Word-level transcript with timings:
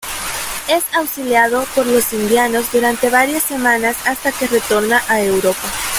Es 0.67 0.83
auxiliado 0.97 1.63
por 1.75 1.85
los 1.85 2.11
indianos 2.13 2.71
durante 2.71 3.11
varias 3.11 3.43
semanas 3.43 3.95
hasta 4.07 4.31
que 4.31 4.47
retorna 4.47 4.99
a 5.07 5.21
Europa. 5.21 5.61